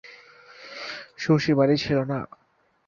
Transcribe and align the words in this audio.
শশী 1.17 1.51
বাড়ি 1.53 1.75
ছিল 1.77 1.97
না। 2.03 2.19